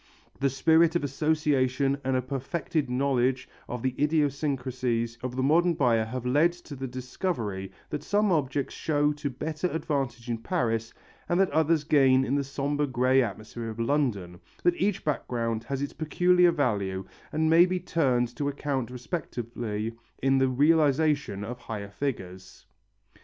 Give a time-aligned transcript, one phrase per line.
[0.39, 6.05] The spirit of association and a perfected knowledge of the idiosyncrasies of the modern buyer
[6.05, 10.91] have led to the discovery that some objects show to better advantage in Paris
[11.29, 15.83] and that others gain in the sombre grey atmosphere of London, that each background has
[15.83, 19.93] its peculiar value and may be turned to account respectively
[20.23, 22.65] in the realization of higher figures.